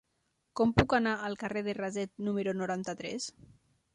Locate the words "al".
1.27-1.37